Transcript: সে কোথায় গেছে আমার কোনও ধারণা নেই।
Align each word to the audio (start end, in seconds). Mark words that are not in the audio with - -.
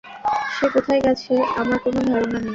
সে 0.55 0.65
কোথায় 0.75 1.01
গেছে 1.05 1.31
আমার 1.55 1.77
কোনও 1.83 2.01
ধারণা 2.09 2.37
নেই। 2.37 2.49